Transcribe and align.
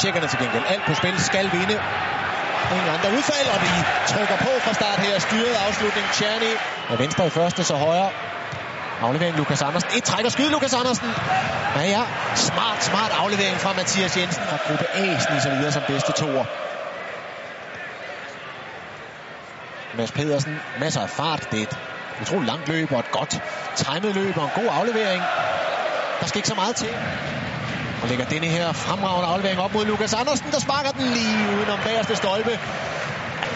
Tjekkerne 0.00 0.26
til 0.28 0.38
gengæld 0.38 0.64
alt 0.66 0.84
på 0.86 0.94
spil 0.94 1.20
skal 1.20 1.52
vinde. 1.52 1.76
Ingen 2.72 2.88
andre 2.96 3.10
udfald, 3.16 3.48
og 3.54 3.60
de 3.60 3.72
trykker 4.12 4.36
på 4.36 4.50
fra 4.64 4.72
start 4.74 4.98
her. 4.98 5.18
Styret 5.18 5.54
afslutning. 5.66 6.06
Tjerni 6.18 6.52
er 6.88 6.96
venstre 6.96 7.26
i 7.26 7.30
første, 7.30 7.64
så 7.64 7.74
højre. 7.74 8.10
Aflevering 9.00 9.36
Lukas 9.36 9.62
Andersen. 9.62 9.90
Et 9.96 10.04
træk 10.04 10.24
og 10.24 10.32
skyd 10.32 10.50
Lukas 10.50 10.74
Andersen. 10.74 11.08
Ja, 11.76 11.82
ja. 11.82 12.02
Smart, 12.34 12.84
smart 12.84 13.12
aflevering 13.22 13.56
fra 13.60 13.72
Mathias 13.72 14.16
Jensen. 14.16 14.42
Og 14.52 14.58
gruppe 14.66 14.86
A 14.94 15.18
sniger 15.18 15.50
videre 15.56 15.72
som 15.72 15.82
bedste 15.86 16.12
toer. 16.12 16.44
Mads 19.96 20.12
Pedersen, 20.12 20.60
masser 20.80 21.00
af 21.00 21.10
fart. 21.10 21.42
Det 21.52 21.58
er 21.58 21.62
et 21.62 21.78
utroligt 22.22 22.50
langt 22.50 22.68
løb 22.68 22.92
og 22.92 23.00
et 23.00 23.10
godt 23.10 23.42
timet 23.76 24.14
løb 24.14 24.36
og 24.36 24.44
en 24.44 24.50
god 24.54 24.68
aflevering. 24.72 25.22
Der 26.20 26.26
skal 26.26 26.38
ikke 26.38 26.48
så 26.48 26.54
meget 26.54 26.76
til. 26.76 26.92
Og 28.02 28.08
lægger 28.08 28.24
denne 28.24 28.46
her 28.46 28.72
fremragende 28.72 29.28
aflevering 29.32 29.60
op 29.60 29.72
mod 29.74 29.84
Lukas 29.86 30.14
Andersen, 30.14 30.46
der 30.54 30.60
sparker 30.60 30.90
den 30.90 31.06
lige 31.16 31.36
udenom 31.56 31.78
bagerste 31.84 32.16
stolpe. 32.16 32.58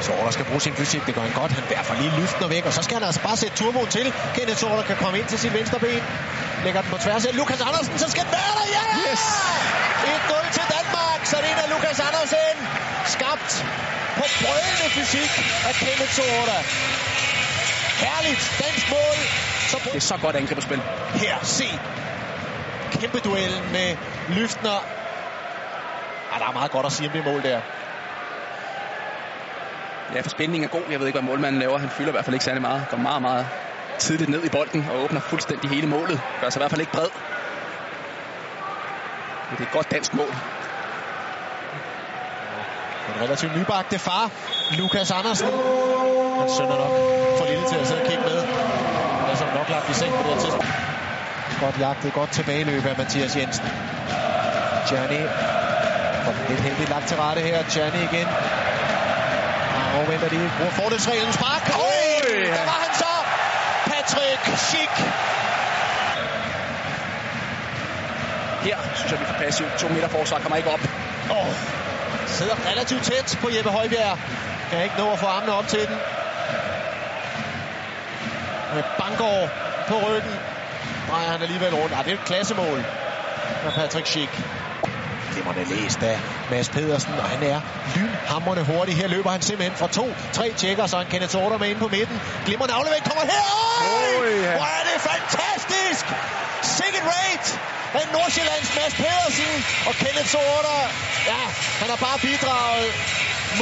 Sorter 0.00 0.30
skal 0.30 0.44
bruge 0.44 0.60
sin 0.60 0.74
fysik, 0.80 1.02
det 1.06 1.14
gør 1.14 1.22
han 1.28 1.34
godt. 1.40 1.52
Han 1.52 1.64
derfor 1.76 1.94
lige 1.94 2.12
lyften 2.20 2.50
væk, 2.50 2.64
og 2.66 2.72
så 2.72 2.82
skal 2.82 2.94
han 2.98 3.04
altså 3.08 3.20
bare 3.28 3.36
sætte 3.36 3.56
turboen 3.56 3.88
til. 3.96 4.06
Kenneth 4.34 4.58
Sorter 4.58 4.82
kan 4.90 4.96
komme 4.96 5.18
ind 5.18 5.26
til 5.26 5.38
sit 5.38 5.52
venstre 5.58 5.78
ben. 5.78 6.02
Lægger 6.64 6.80
den 6.82 6.90
på 6.90 6.98
tværs 7.04 7.24
af 7.26 7.36
Lukas 7.36 7.60
Andersen, 7.60 7.98
så 7.98 8.10
skal 8.10 8.22
den 8.26 8.32
være 8.38 8.52
der, 8.58 8.66
ja! 8.76 8.84
Yes! 9.12 9.22
1-0 10.04 10.52
til 10.56 10.66
Danmark, 10.76 11.20
så 11.30 11.36
det 11.44 11.52
er 11.64 11.68
Lukas 11.74 12.00
Andersen. 12.08 12.56
Skabt 13.16 13.50
på 14.18 14.24
brølende 14.40 14.88
fysik 14.96 15.32
af 15.68 15.74
Kenneth 15.84 16.12
Sorter. 16.18 16.60
Herligt 18.04 18.42
dansk 18.62 18.90
mål. 18.90 19.16
Så 19.70 19.76
det 19.84 19.94
er 19.96 20.06
så 20.12 20.16
godt 20.16 20.36
angrebsspil. 20.36 20.82
Her, 21.14 21.36
se 21.42 21.68
kæmpe 23.00 23.18
duellen 23.18 23.72
med 23.72 23.96
Lyftner. 24.28 24.78
Ja, 26.32 26.38
der 26.38 26.46
er 26.48 26.52
meget 26.52 26.70
godt 26.70 26.86
at 26.86 26.92
sige 26.92 27.06
om 27.08 27.12
det 27.12 27.24
mål 27.24 27.42
der. 27.42 27.60
Ja, 30.14 30.20
for 30.20 30.28
spændingen 30.28 30.64
er 30.68 30.72
god. 30.72 30.82
Jeg 30.90 31.00
ved 31.00 31.06
ikke, 31.06 31.18
hvad 31.20 31.28
målmanden 31.30 31.60
laver. 31.60 31.78
Han 31.78 31.90
fylder 31.90 32.10
i 32.10 32.16
hvert 32.16 32.24
fald 32.24 32.34
ikke 32.34 32.44
særlig 32.44 32.62
meget. 32.62 32.86
Går 32.90 32.96
meget, 32.96 33.22
meget 33.22 33.46
tidligt 33.98 34.30
ned 34.30 34.44
i 34.44 34.48
bolden 34.48 34.86
og 34.90 35.02
åbner 35.04 35.20
fuldstændig 35.20 35.70
hele 35.70 35.86
målet. 35.86 36.20
Gør 36.40 36.50
sig 36.50 36.58
i 36.58 36.62
hvert 36.62 36.70
fald 36.70 36.80
ikke 36.80 36.92
bred. 36.92 37.08
Men 39.48 39.58
det 39.58 39.64
er 39.64 39.68
et 39.68 39.72
godt 39.72 39.90
dansk 39.90 40.14
mål. 40.14 40.34
En 43.08 43.20
relativt 43.20 43.56
nybagte 43.56 43.98
far, 43.98 44.30
Lukas 44.78 45.10
Andersen. 45.10 45.48
Han 46.40 46.48
sønner 46.56 46.76
nok 46.84 46.94
for 47.38 47.46
lille 47.46 47.64
til 47.68 47.76
at 47.76 47.86
sidde 47.86 48.00
og 48.00 48.08
kigge 48.08 48.22
med. 48.22 48.38
Han 49.20 49.30
er 49.30 49.36
så 49.36 49.44
nok 49.54 49.68
lagt 49.68 49.90
i 49.90 49.94
seng 49.94 50.12
på 50.12 50.22
det 50.22 50.34
her 50.34 50.40
tidspunkt. 50.40 50.93
Godt 51.60 51.80
jagtet, 51.80 52.12
godt 52.12 52.30
tilbageløb 52.30 52.86
af 52.86 52.96
Mathias 52.98 53.36
Jensen. 53.36 53.64
Gianni. 54.88 55.20
Lidt 56.48 56.60
heldigt 56.60 56.90
lagt 56.90 57.08
til 57.08 57.16
rette 57.16 57.42
her. 57.42 57.62
Gianni 57.62 58.02
igen. 58.12 58.28
Og 59.74 60.00
afventer 60.00 60.28
de. 60.28 60.50
Bruger 60.58 60.70
fordelsreglen. 60.70 61.32
Spark. 61.32 61.64
Oj! 61.78 62.44
Der 62.46 62.64
var 62.72 62.80
han 62.84 62.94
så. 62.94 63.12
Patrick 63.84 64.58
Schick. 64.58 64.94
Her 68.64 68.76
synes 68.94 69.12
jeg, 69.12 69.20
vi 69.20 69.24
får 69.24 69.34
passivt. 69.34 69.72
To 69.78 69.88
meter 69.88 70.08
forsvar 70.08 70.38
kommer 70.38 70.56
ikke 70.56 70.70
op. 70.70 70.80
Oh. 71.30 71.52
Sidder 72.26 72.56
relativt 72.70 73.02
tæt 73.02 73.38
på 73.40 73.48
Jeppe 73.56 73.70
Højbjerg. 73.70 74.18
Kan 74.70 74.82
ikke 74.82 74.94
nå 74.98 75.12
at 75.12 75.18
få 75.18 75.26
armene 75.26 75.52
op 75.52 75.68
til 75.68 75.88
den. 75.88 75.96
Med 78.74 78.82
Bangor 78.98 79.48
på 79.88 79.94
ryggen 80.06 80.34
drejer 81.10 81.30
han 81.30 81.42
alligevel 81.42 81.74
rundt. 81.74 81.94
Ah, 81.96 82.04
det 82.04 82.12
er 82.12 82.18
et 82.20 82.24
klassemål 82.24 82.84
af 83.66 83.72
Patrick 83.72 84.06
Schick. 84.06 84.32
Glimrende 85.32 85.64
læst 85.74 86.02
af 86.02 86.18
Mads 86.50 86.68
Pedersen, 86.68 87.12
og 87.22 87.24
han 87.24 87.42
er 87.52 87.60
lynhamrende 87.96 88.64
hurtig. 88.64 88.96
Her 88.96 89.08
løber 89.08 89.30
han 89.30 89.42
simpelthen 89.42 89.76
fra 89.76 89.88
to, 89.88 90.06
tre 90.32 90.52
tjekker, 90.56 90.86
så 90.86 90.96
han 90.96 91.06
Kenneth 91.06 91.32
Sorter 91.32 91.58
med 91.58 91.68
ind 91.68 91.78
på 91.78 91.88
midten. 91.88 92.20
Glimrende 92.46 92.74
aflevering 92.74 93.04
kommer 93.04 93.24
her. 93.34 93.46
Oj! 94.18 94.56
Hvor 94.60 94.70
er 94.78 94.84
det 94.90 94.98
fantastisk! 95.10 96.04
Sikkert 96.78 97.06
rate 97.14 97.48
af 97.94 98.04
Nordsjællands 98.12 98.70
Mads 98.76 98.94
Pedersen 99.02 99.52
og 99.88 99.94
Kenneth 100.02 100.28
Sorter. 100.36 100.78
Ja, 101.30 101.42
han 101.80 101.88
har 101.92 101.96
bare 102.06 102.18
bidraget 102.18 102.90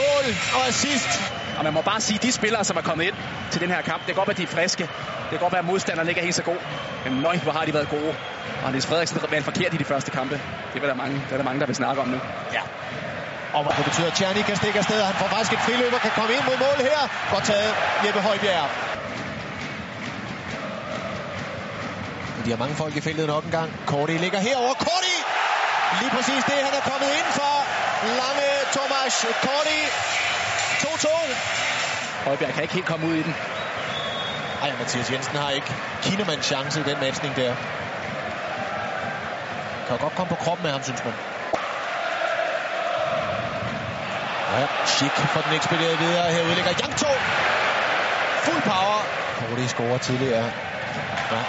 mål 0.00 0.24
og 0.56 0.62
assist. 0.68 1.31
Og 1.58 1.64
man 1.64 1.72
må 1.72 1.80
bare 1.80 2.00
sige, 2.00 2.16
at 2.16 2.22
de 2.22 2.32
spillere, 2.32 2.64
som 2.64 2.76
er 2.76 2.80
kommet 2.80 3.04
ind 3.04 3.14
til 3.50 3.60
den 3.60 3.70
her 3.70 3.82
kamp, 3.82 3.98
det 3.98 4.06
kan 4.06 4.14
godt 4.14 4.28
være, 4.28 4.34
at 4.34 4.38
de 4.38 4.42
er 4.42 4.54
friske. 4.56 4.82
Det 4.82 5.30
kan 5.30 5.38
godt 5.38 5.52
være, 5.52 5.58
at 5.58 5.70
modstanderne 5.72 6.10
ikke 6.10 6.20
er 6.20 6.24
helt 6.24 6.36
så 6.36 6.42
god. 6.42 6.60
Men 7.04 7.12
nøj, 7.12 7.36
hvor 7.36 7.52
har 7.52 7.64
de 7.64 7.74
været 7.74 7.88
gode. 7.88 8.14
Og 8.64 8.70
Niels 8.70 8.86
Frederiksen 8.86 9.20
valgte 9.30 9.44
forkert 9.44 9.74
i 9.74 9.76
de 9.76 9.84
første 9.84 10.10
kampe. 10.10 10.40
Det 10.74 10.82
er 10.82 10.86
der 10.86 10.94
mange, 10.94 11.14
det 11.14 11.32
er 11.32 11.36
der, 11.36 11.44
mange 11.44 11.60
der 11.60 11.66
vil 11.66 11.76
snakke 11.76 12.02
om 12.02 12.08
nu. 12.08 12.20
Ja. 12.52 12.62
Og 13.54 13.76
det 13.76 13.84
betyder, 13.84 14.06
at 14.06 14.12
Tjerni 14.12 14.42
kan 14.42 14.56
stikke 14.56 14.78
afsted. 14.78 15.02
Han 15.02 15.14
får 15.14 15.26
faktisk 15.26 15.52
et 15.52 15.58
friløber, 15.58 15.98
kan 15.98 16.10
komme 16.10 16.32
ind 16.34 16.44
mod 16.44 16.56
mål 16.66 16.78
her. 16.88 17.00
Godt 17.32 17.44
taget 17.44 17.74
Jeppe 18.06 18.20
Højbjerg. 18.20 18.68
De 22.44 22.50
har 22.50 22.56
mange 22.56 22.74
folk 22.74 22.96
i 22.96 23.00
feltet 23.00 23.26
nok 23.26 23.44
en 23.44 23.50
gang. 23.50 23.68
Korti 23.86 24.12
ligger 24.12 24.38
herover. 24.38 24.74
Korti! 24.74 25.16
Lige 26.00 26.10
præcis 26.16 26.44
det, 26.44 26.58
han 26.68 26.74
er 26.80 26.84
kommet 26.90 27.10
ind 27.20 27.28
for. 27.38 27.54
Lange 28.20 28.48
Thomas 28.76 29.14
Korti. 29.44 29.80
2-2. 30.84 31.08
Højbjerg 32.24 32.54
kan 32.54 32.62
ikke 32.62 32.74
helt 32.74 32.86
komme 32.86 33.06
ud 33.06 33.14
i 33.14 33.22
den. 33.22 33.34
Ej, 34.62 34.72
Mathias 34.78 35.10
Jensen 35.10 35.36
har 35.36 35.50
ikke 35.50 35.74
Kinemanns 36.02 36.46
chance 36.46 36.80
i 36.80 36.82
den 36.82 36.98
matchning 37.00 37.36
der. 37.36 37.54
Kan 39.88 39.98
godt 39.98 40.14
komme 40.14 40.30
på 40.30 40.44
kroppen 40.44 40.62
med 40.62 40.72
ham, 40.72 40.82
synes 40.82 41.04
man. 41.04 41.14
Ja, 44.52 44.66
Schick 44.86 45.14
får 45.14 45.40
den 45.40 45.52
ekspederet 45.52 46.00
videre. 46.00 46.32
Her 46.32 46.42
udlægger 46.42 46.72
Jangto. 46.82 47.10
Fuld 48.44 48.62
power. 48.62 48.98
Korti 49.38 49.68
scorer 49.68 49.98
tidligere. 49.98 50.44
Ja, 51.32 51.40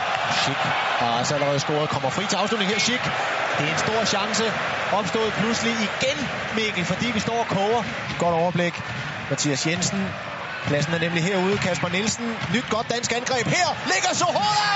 Schick 0.41 0.59
har 0.99 1.17
altså 1.19 1.33
allerede 1.35 1.59
scoret. 1.59 1.89
Kommer 1.89 2.09
fri 2.09 2.25
til 2.25 2.35
afslutning 2.35 2.71
her, 2.71 2.79
Schick. 2.79 3.03
Det 3.57 3.67
er 3.67 3.71
en 3.71 3.77
stor 3.77 4.05
chance. 4.05 4.43
Opstået 4.93 5.33
pludselig 5.33 5.73
igen, 5.73 6.17
Mikkel, 6.55 6.85
fordi 6.85 7.11
vi 7.11 7.19
står 7.19 7.39
og 7.39 7.47
koger. 7.47 7.83
Godt 8.19 8.35
overblik. 8.41 8.81
Mathias 9.29 9.67
Jensen. 9.67 10.01
Pladsen 10.67 10.93
er 10.93 10.99
nemlig 10.99 11.23
herude. 11.23 11.57
Kasper 11.57 11.89
Nielsen. 11.89 12.25
Nyt 12.53 12.69
godt 12.69 12.87
dansk 12.93 13.11
angreb. 13.11 13.47
Her 13.47 13.69
ligger 13.93 14.13
Sohola! 14.13 14.73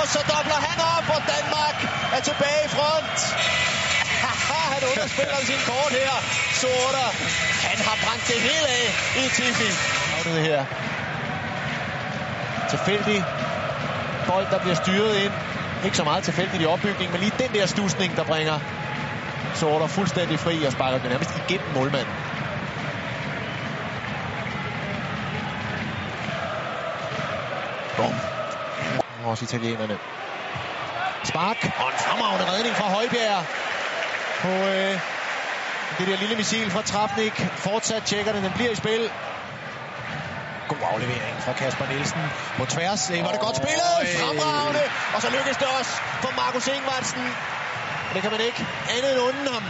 Og 0.00 0.06
så 0.14 0.20
dobler 0.32 0.60
han 0.68 0.78
op, 0.96 1.06
og 1.16 1.22
Danmark 1.34 1.76
er 2.16 2.20
tilbage 2.20 2.60
i 2.64 2.68
front. 2.76 3.18
han 4.74 4.82
underspiller 4.90 5.38
sin 5.50 5.60
kort 5.70 5.92
her. 6.00 6.14
Sohola. 6.60 7.06
Han 7.68 7.78
har 7.86 7.96
brændt 8.04 8.24
det 8.30 8.38
hele 8.48 8.68
af 8.80 8.86
i 9.22 9.28
Tifi. 9.36 9.70
Det 10.24 10.42
her. 10.50 10.64
Tilfældig 12.70 13.24
bold, 14.26 14.46
der 14.50 14.58
bliver 14.58 14.74
styret 14.74 15.16
ind. 15.24 15.32
Ikke 15.84 15.96
så 15.96 16.04
meget 16.04 16.24
tilfældigt 16.24 16.62
i 16.62 16.66
opbygningen, 16.66 17.12
men 17.12 17.20
lige 17.20 17.32
den 17.38 17.54
der 17.54 17.66
stusning, 17.66 18.16
der 18.16 18.24
bringer 18.24 18.60
Sorter 19.54 19.86
fuldstændig 19.86 20.40
fri 20.40 20.64
og 20.64 20.72
sparker 20.72 20.98
den 20.98 21.10
nærmest 21.10 21.30
igennem 21.48 21.68
målmanden. 21.74 22.14
Også 29.30 29.44
italienerne. 29.44 29.96
Spark 31.24 31.60
og 31.80 31.86
en 31.92 31.98
fremragende 32.04 32.46
redning 32.52 32.74
fra 32.80 32.88
Højbjerg 32.96 33.44
på 34.42 34.48
øh, 34.48 34.94
det 35.98 36.06
der 36.08 36.16
lille 36.16 36.36
missil 36.36 36.70
fra 36.70 36.82
Trapnik. 36.82 37.34
Fortsat 37.66 38.02
tjekker 38.10 38.32
den, 38.32 38.44
den 38.44 38.52
bliver 38.58 38.70
i 38.70 38.74
spil. 38.74 39.02
God 40.68 40.82
aflevering 40.92 41.36
fra 41.44 41.52
Kasper 41.52 41.86
Nielsen 41.86 42.22
på 42.58 42.64
tværs. 42.74 43.00
Det 43.02 43.24
var 43.24 43.32
det 43.36 43.40
godt 43.40 43.56
spillet. 43.56 43.94
Fremragende. 44.20 44.84
Og 45.14 45.22
så 45.22 45.28
lykkes 45.36 45.56
det 45.62 45.68
også 45.78 45.92
for 46.22 46.32
Markus 46.42 46.66
Ingvartsen. 46.66 47.24
Det 48.14 48.22
kan 48.22 48.30
man 48.30 48.40
ikke 48.40 48.66
andet 48.94 49.10
end 49.12 49.20
unden 49.28 49.46
ham. 49.54 49.64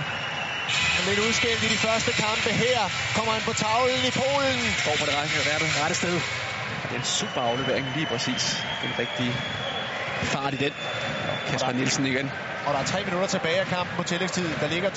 Han 0.94 1.02
lidt 1.08 1.20
udskilt 1.26 1.62
i 1.66 1.68
de 1.74 1.78
første 1.86 2.10
kampe 2.24 2.50
her. 2.64 2.80
Kommer 3.16 3.32
han 3.32 3.42
på 3.42 3.52
tavlen 3.52 4.02
i 4.10 4.12
Polen. 4.22 4.58
Går 4.86 4.96
på 5.00 5.04
det 5.08 5.14
rette, 5.18 5.66
rette 5.82 5.94
sted. 5.94 6.16
Og 6.82 6.88
det 6.88 6.94
er 6.94 6.98
en 6.98 7.04
super 7.04 7.40
aflevering 7.40 7.86
lige 7.94 8.06
præcis. 8.06 8.64
Den 8.82 8.90
rigtige 8.98 9.32
fart 10.22 10.54
i 10.54 10.56
den. 10.56 10.72
Kasper 11.50 11.72
Nielsen 11.72 12.06
igen. 12.06 12.30
Og 12.66 12.74
der 12.74 12.80
er 12.80 12.84
tre 12.84 13.04
minutter 13.04 13.26
tilbage 13.26 13.60
af 13.60 13.66
kampen 13.66 13.96
på 13.96 14.02
tillægstid. 14.02 14.48
Der 14.60 14.68
ligger... 14.68 14.90